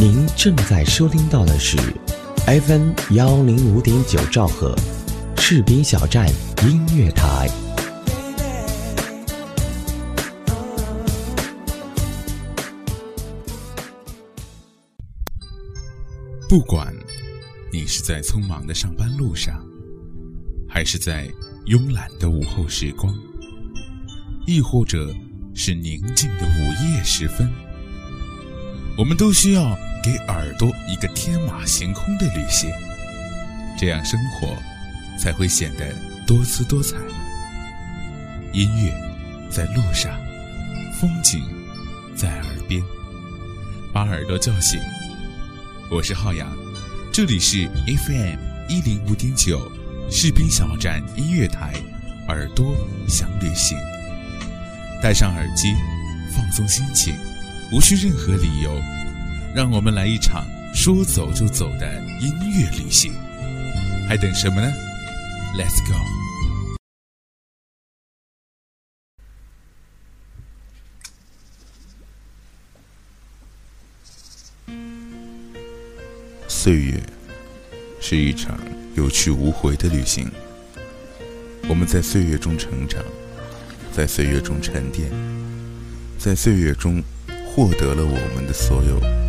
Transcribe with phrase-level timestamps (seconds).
[0.00, 1.76] 您正在收听到的是
[2.46, 4.74] f m 幺零五点九兆赫，
[5.36, 6.26] 赤兵小站
[6.62, 7.46] 音乐台。
[16.48, 16.90] 不管，
[17.70, 19.62] 你是在匆忙的上班路上，
[20.66, 21.28] 还是在
[21.66, 23.14] 慵懒的午后时光，
[24.46, 25.14] 亦或者
[25.54, 27.46] 是宁静的午夜时分，
[28.96, 29.76] 我们都需要。
[30.02, 32.70] 给耳朵一个天马行空的旅行，
[33.78, 34.56] 这样生活
[35.18, 35.94] 才会显得
[36.26, 36.96] 多姿多彩。
[38.52, 38.90] 音乐
[39.50, 40.10] 在路上，
[40.98, 41.42] 风景
[42.16, 42.82] 在耳边，
[43.92, 44.80] 把耳朵叫醒。
[45.90, 46.50] 我是浩洋，
[47.12, 48.38] 这里是 FM
[48.70, 49.70] 一零五点九
[50.10, 51.74] 士兵小站音乐台，
[52.28, 52.74] 耳朵
[53.06, 53.76] 想旅行，
[55.02, 55.74] 戴上耳机，
[56.34, 57.12] 放松心情，
[57.70, 59.09] 无需任何理由。
[59.54, 63.12] 让我们来一场说走就走的音乐旅行，
[64.08, 64.72] 还等什么呢
[65.56, 65.98] ？Let's go。
[76.46, 77.02] 岁月
[78.00, 78.56] 是一场
[78.94, 80.30] 有去无回的旅行，
[81.68, 83.02] 我们在岁月中成长，
[83.90, 85.10] 在岁月中沉淀，
[86.18, 87.02] 在岁月中
[87.48, 89.19] 获得了我们的所有。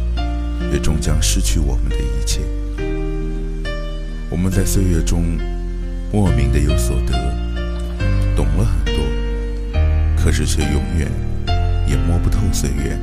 [0.70, 2.42] 也终将失去我们的一切。
[4.30, 5.24] 我们在岁月中
[6.12, 7.12] 莫名的有所得，
[8.36, 9.78] 懂了很多，
[10.24, 11.12] 可是却永远
[11.88, 12.98] 也摸不透岁月。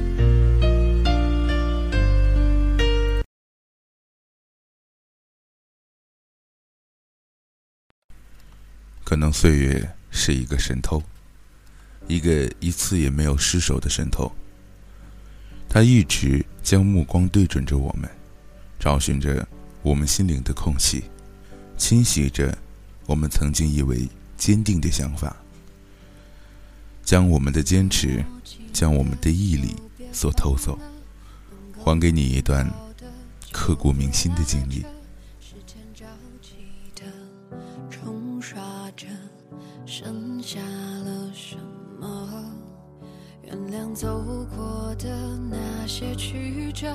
[9.04, 11.02] 可能岁月是一个神偷，
[12.06, 14.30] 一个一次也没有失手的神偷。
[15.68, 18.08] 他一直将目光对准着我们，
[18.80, 19.46] 找寻着
[19.82, 21.04] 我们心灵的空隙，
[21.76, 22.56] 侵袭着
[23.06, 25.36] 我们曾经以为坚定的想法，
[27.04, 28.24] 将我们的坚持，
[28.72, 29.76] 将我们的毅力
[30.10, 30.78] 所偷走，
[31.78, 32.68] 还给你一段
[33.52, 34.84] 刻骨铭心的经历。
[43.94, 44.22] 走
[44.98, 45.08] 的
[45.48, 46.88] 那些曲折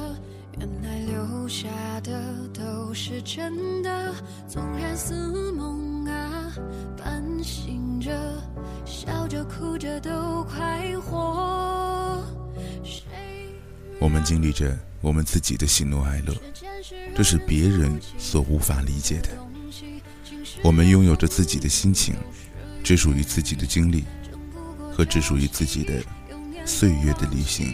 [0.60, 1.68] 原来留下
[2.02, 2.22] 的
[2.54, 4.14] 都是真的
[4.48, 6.52] 纵然似梦啊
[6.98, 8.12] 半醒着
[8.86, 12.22] 笑着哭着都快活
[12.84, 13.04] 谁
[14.00, 16.34] 我们经历着我们自己的喜怒哀乐
[17.16, 19.30] 这是别人所无法理解的
[20.62, 22.14] 我们拥有着自己的心情
[22.84, 24.04] 只属于自己的经历
[24.92, 25.94] 和只属于自己的
[26.66, 27.74] 岁月的旅行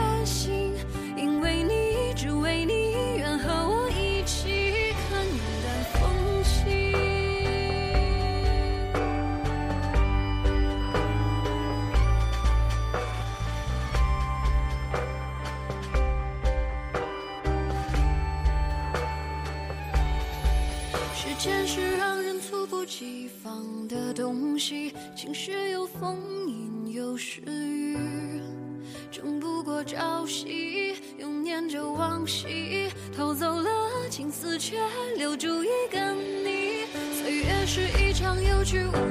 [38.71, 39.10] true.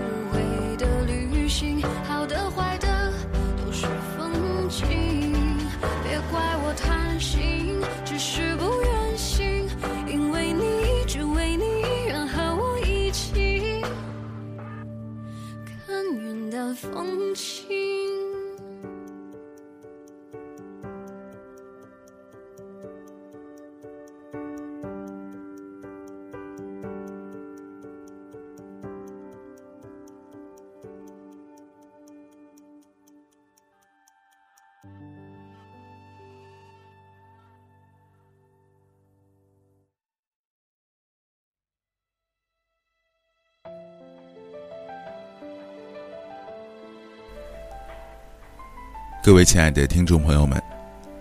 [49.23, 50.61] 各位亲爱的听众朋友们，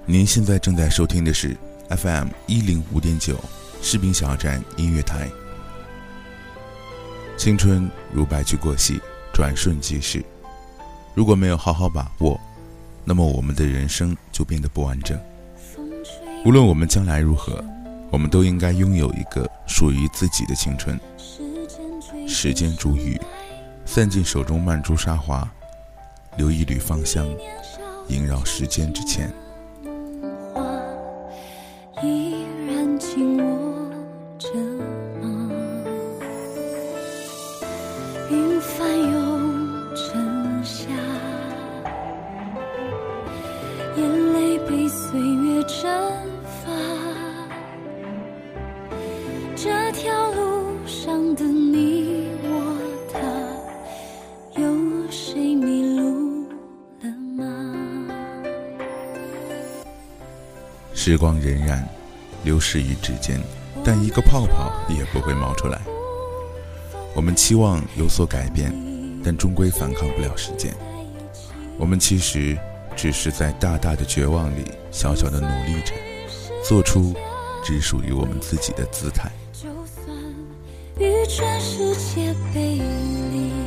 [0.05, 1.57] 您现在正在收听的是
[1.89, 3.37] FM 一零五点九，
[3.81, 5.27] 士兵小站音乐台。
[7.35, 9.01] 青春如白驹过隙，
[9.33, 10.23] 转瞬即逝。
[11.13, 12.39] 如果没有好好把握，
[13.03, 15.19] 那么我们的人生就变得不完整。
[16.45, 17.61] 无论我们将来如何，
[18.09, 20.97] 我们都应该拥有一个属于自己的青春。
[22.25, 23.19] 时间煮雨，
[23.85, 25.45] 散尽手中曼珠沙华，
[26.37, 27.27] 留一缕芳香。
[28.09, 29.31] 萦绕时间之前。
[61.01, 61.81] 时光荏苒，
[62.43, 63.39] 流逝于指尖，
[63.85, 65.79] 但一个泡泡也不会冒出来。
[67.15, 68.69] 我们期望有所改变，
[69.23, 70.75] 但终归反抗不了时间。
[71.77, 72.57] 我们其实
[72.97, 75.93] 只是在大大的绝望里，小小的努力着，
[76.67, 77.15] 做出
[77.63, 79.31] 只属于我们自己的姿态。
[79.53, 80.13] 就算
[80.99, 82.77] 与全世界背
[83.31, 83.58] 离。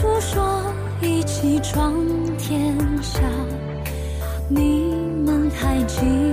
[0.00, 1.92] 诉说一起闯
[2.38, 3.20] 天下，
[4.48, 4.94] 你
[5.26, 5.50] 们
[5.86, 6.29] 记得？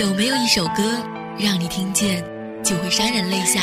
[0.00, 0.82] 有没有一首歌
[1.38, 2.24] 让你听见
[2.64, 3.60] 就会潸然泪下？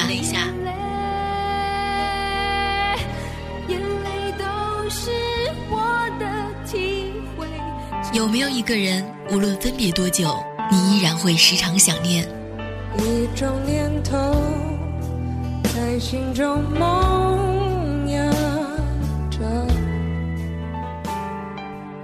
[8.13, 10.37] 有没有一个人无论分别多久，
[10.69, 12.23] 你依然会时常想念？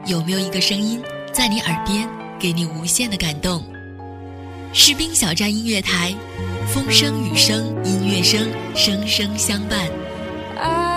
[0.07, 0.99] 有没有一个声音
[1.31, 2.09] 在你耳边
[2.39, 3.63] 给你无限的感动？
[4.75, 6.11] 士兵小站音乐台，
[6.67, 10.92] 风声、雨声、音乐声，声声相伴。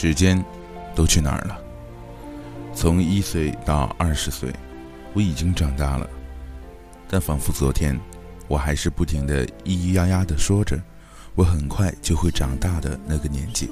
[0.00, 0.40] 时间
[0.94, 1.60] 都去哪儿了？
[2.72, 4.48] 从一岁到二十岁，
[5.12, 6.08] 我已经长大了，
[7.10, 7.98] 但仿佛昨天，
[8.46, 10.80] 我还是不停地咿咿呀呀地说着
[11.34, 13.68] “我很快就会长大的”那个年纪。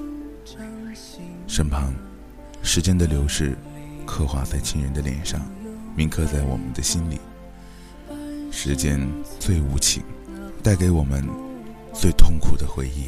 [1.47, 1.95] 身旁，
[2.61, 3.57] 时间的流逝，
[4.05, 5.39] 刻画在亲人的脸上，
[5.95, 7.21] 铭刻在我们的心里。
[8.51, 8.99] 时间
[9.39, 10.03] 最无情，
[10.61, 11.25] 带给我们
[11.93, 13.07] 最痛苦的回忆。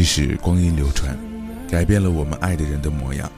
[0.00, 1.14] 即使光阴流转，
[1.70, 3.30] 改变了我们爱的人的模样，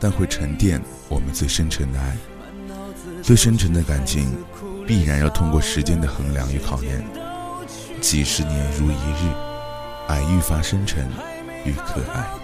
[0.00, 2.16] 但会沉淀我们最深沉的爱。
[3.22, 4.36] 最深沉的感情，
[4.88, 7.00] 必然要通过时间的衡量与考验。
[8.00, 9.32] 几十年如一日，
[10.08, 11.06] 爱愈发深沉
[11.64, 12.43] 与可爱。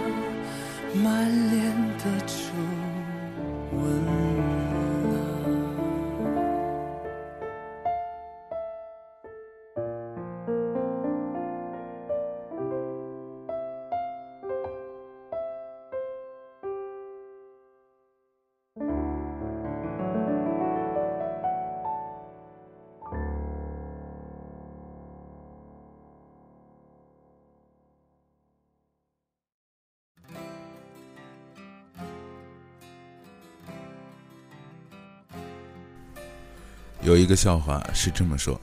[37.11, 38.57] 有一个笑话是这么说：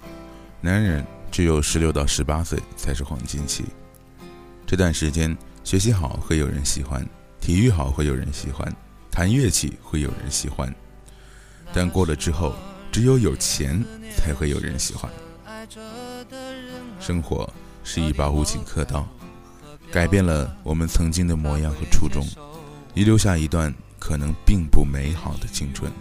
[0.62, 3.62] 男人只有十六到十八岁才是黄金期，
[4.67, 7.07] 这段时间学习好会有人喜欢，
[7.43, 8.75] 体育好会有人喜欢，
[9.11, 10.75] 弹乐器会有人喜欢。
[11.75, 12.55] 但过了之后，
[12.90, 13.85] 只有有钱
[14.17, 15.11] 才会有人喜欢。
[16.99, 17.52] 生活
[17.85, 19.07] 是一把无情刻刀，
[19.93, 22.26] 改变了我们曾经的模样和初衷，
[22.95, 25.93] 遗留下一段可能并不美好的青春。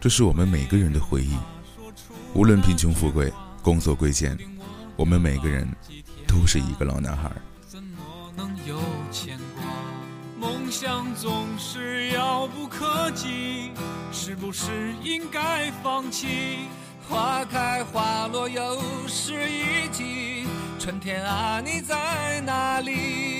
[0.00, 1.36] 这是我们每个人的回忆
[2.32, 3.30] 无论贫穷富贵
[3.62, 4.36] 工作贵贱
[4.96, 5.68] 我们每个人
[6.26, 7.30] 都是一个老男孩
[7.68, 7.98] 怎么
[8.34, 8.80] 能有
[9.12, 9.62] 牵挂
[10.38, 13.72] 梦想总是遥不可及
[14.10, 16.26] 是不是应该放弃
[17.06, 20.46] 花开花落又是一季
[20.78, 23.39] 春天啊你在哪里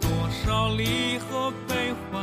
[0.00, 0.10] 多
[0.44, 2.22] 少离合悲欢，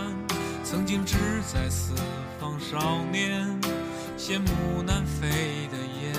[0.63, 1.93] 曾经志在四
[2.39, 3.45] 方少年，
[4.17, 5.29] 羡慕南飞
[5.71, 6.13] 的雁，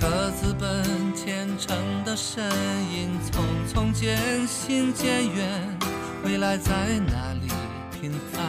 [0.00, 0.84] 各自奔
[1.14, 2.42] 前程的身
[2.92, 5.76] 影，匆匆渐行渐远，
[6.24, 7.48] 未来在哪里
[8.00, 8.42] 平凡？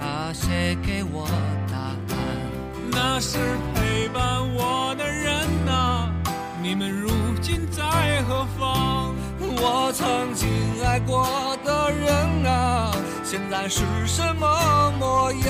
[0.00, 1.28] 啊，谁给我
[1.70, 2.90] 答案？
[2.90, 3.38] 那是
[3.74, 5.32] 陪伴我的人
[5.64, 6.10] 呐，
[6.62, 8.99] 你们如今在何方？
[9.62, 10.48] 我曾经
[10.82, 11.26] 爱过
[11.62, 12.90] 的人啊，
[13.22, 15.48] 现在是什么模样？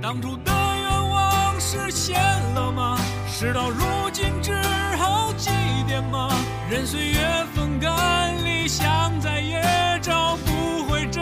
[0.00, 2.20] 当初的愿望实现
[2.54, 2.96] 了吗？
[3.28, 4.54] 事到如今，只
[4.96, 5.50] 好祭
[5.88, 6.28] 奠吗？
[6.70, 7.18] 任岁月
[7.52, 9.60] 风干理想，再也
[10.00, 11.20] 找不回真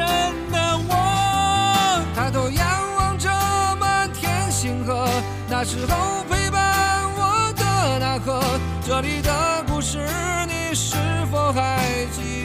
[0.53, 0.59] 的
[0.91, 2.07] 我。
[2.15, 3.31] 抬头仰望着
[3.81, 5.09] 满天星河，
[5.49, 6.27] 那时候。
[8.85, 9.99] 这里的故事，
[10.49, 10.97] 你是
[11.31, 11.81] 否还
[12.13, 12.21] 记？
[12.31, 12.36] 得？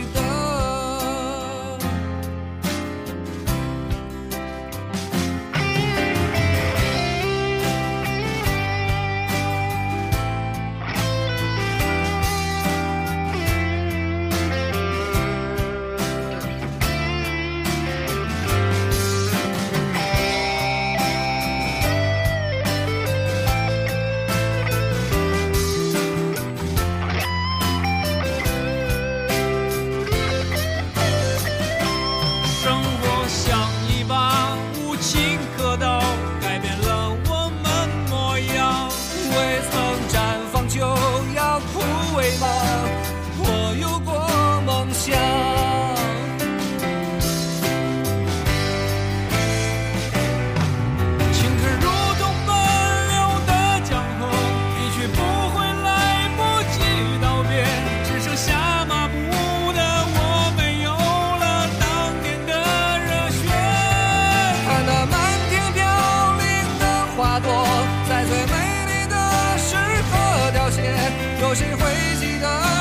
[71.42, 71.84] 有谁会
[72.20, 72.81] 记得？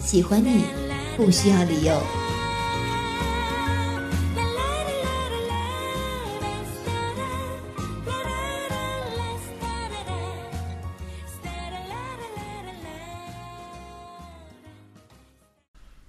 [0.00, 0.64] 喜欢你
[1.16, 1.92] 不需要理由。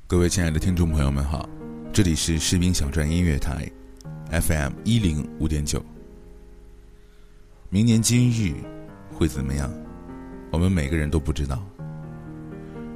[0.08, 1.48] 各位亲爱的听众朋友们好，
[1.94, 3.70] 这里是士兵小传音乐台
[4.32, 5.84] ，FM 一零五点九。
[7.70, 8.54] 明年今日
[9.14, 9.70] 会怎么样？
[10.50, 11.62] 我们每个人都不知道。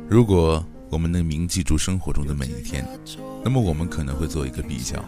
[0.08, 0.66] 如果。
[0.90, 2.86] 我们能铭记住生活中的每一天，
[3.44, 5.04] 那么我们可能会做一个比较：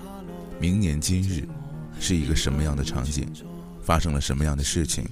[0.60, 1.48] 明年今日
[2.00, 3.28] 是一个什么样的场景，
[3.84, 5.06] 发生了什么样的事情，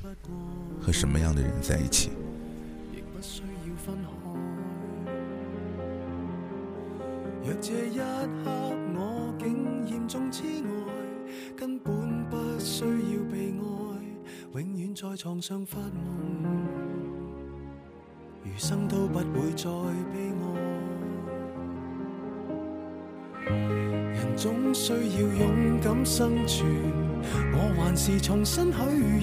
[0.82, 2.12] 和什么样的人在一起。
[7.44, 7.98] 若这一
[8.44, 8.50] 刻
[8.96, 11.94] 我竟严重痴呆，根本
[12.28, 16.95] 不需要被爱，永远在床上发梦。
[18.58, 19.70] 生都不会再
[20.12, 20.32] 悲
[23.48, 23.54] 哀。
[23.54, 26.66] 人总需要勇敢生存，
[27.52, 28.80] 我还是重新许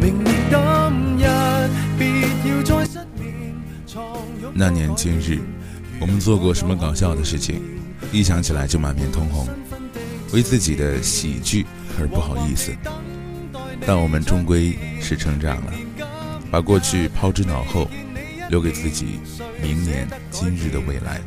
[0.00, 3.54] 明年今日，别要再失眠。
[4.54, 5.40] 那年今日，
[6.00, 7.60] 我们做过什么搞笑的事情？
[8.12, 9.48] 一想起来就满面通红。
[10.36, 11.64] 为自己的喜剧
[11.98, 12.70] 而不好意思，
[13.86, 15.72] 但我们终归是成长了，
[16.50, 17.88] 把过去抛之脑后，
[18.50, 19.18] 留给自己
[19.62, 21.22] 明年今日的未来。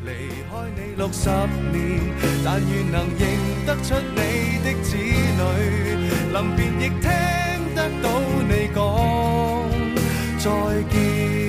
[10.31, 11.48] 再见。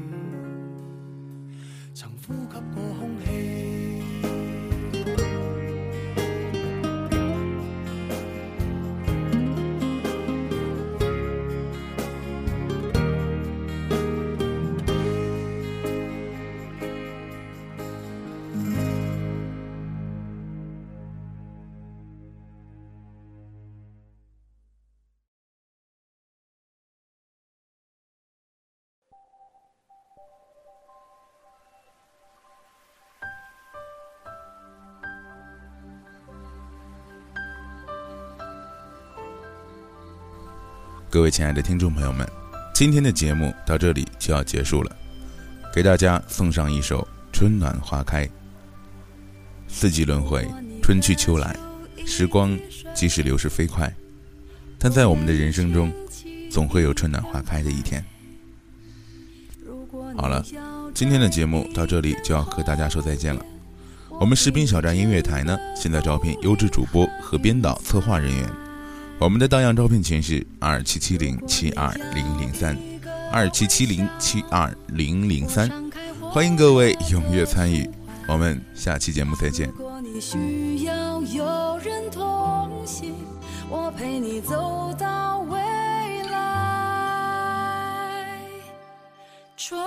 [41.11, 42.25] 各位亲爱的听众朋友们，
[42.73, 44.95] 今天的节目到这里就要结束了，
[45.75, 47.01] 给大家送上一首
[47.33, 48.25] 《春暖花开》。
[49.67, 50.47] 四季轮回，
[50.81, 51.53] 春去秋来，
[52.07, 52.57] 时光
[52.93, 53.93] 即使流逝飞快，
[54.79, 55.91] 但在我们的人生中，
[56.49, 58.01] 总会有春暖花开的一天。
[60.15, 60.41] 好了，
[60.95, 63.45] 今天的节目到这里就要和大家说再见了。
[64.11, 68.70] 我们士兵小站音乐台呢，现在招聘优质主播和编导、策划人员。
[69.21, 72.75] 我们的荡漾招聘群是二七七零七二零零三
[73.31, 75.69] 二七七零七二零零三
[76.31, 77.87] 欢迎各位踊跃参与
[78.27, 83.13] 我们下期节目再见如果你需要有人同行
[83.69, 85.59] 我陪你走到未
[86.31, 88.39] 来
[89.55, 89.79] 春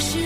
[0.00, 0.23] 时。